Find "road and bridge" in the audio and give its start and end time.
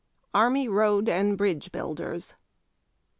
0.67-1.71